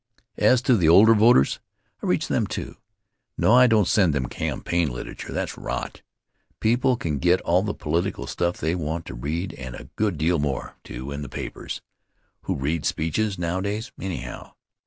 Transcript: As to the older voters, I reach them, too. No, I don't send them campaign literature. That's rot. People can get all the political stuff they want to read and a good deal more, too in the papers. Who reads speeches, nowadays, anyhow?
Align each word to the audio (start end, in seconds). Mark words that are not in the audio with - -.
As 0.39 0.63
to 0.63 0.75
the 0.75 0.89
older 0.89 1.13
voters, 1.13 1.59
I 2.01 2.07
reach 2.07 2.27
them, 2.27 2.47
too. 2.47 2.77
No, 3.37 3.53
I 3.53 3.67
don't 3.67 3.87
send 3.87 4.15
them 4.15 4.25
campaign 4.25 4.89
literature. 4.89 5.31
That's 5.31 5.59
rot. 5.59 6.01
People 6.59 6.97
can 6.97 7.19
get 7.19 7.39
all 7.41 7.61
the 7.61 7.75
political 7.75 8.25
stuff 8.25 8.57
they 8.57 8.73
want 8.73 9.05
to 9.05 9.13
read 9.13 9.53
and 9.53 9.75
a 9.75 9.91
good 9.97 10.17
deal 10.17 10.39
more, 10.39 10.75
too 10.83 11.11
in 11.11 11.21
the 11.21 11.29
papers. 11.29 11.81
Who 12.45 12.55
reads 12.55 12.87
speeches, 12.87 13.37
nowadays, 13.37 13.91
anyhow? 14.01 14.53